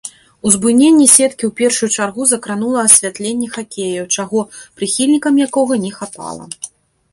[0.51, 4.39] Узбуйненне сеткі ў першую чаргу закранула асвятленне хакею, чаго
[4.77, 6.53] прыхільнікам якога не хапала.